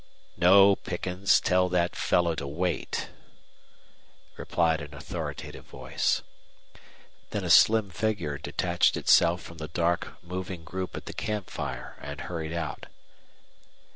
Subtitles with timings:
[0.41, 1.39] "Ho, Pickens!
[1.39, 3.09] Tell that fellow to wait,"
[4.35, 6.23] replied an authoritative voice.
[7.29, 11.97] Then a slim figure detached itself from the dark, moving group at the camp fire
[12.01, 12.87] and hurried out.